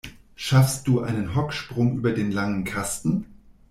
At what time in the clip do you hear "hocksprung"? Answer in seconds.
1.35-1.95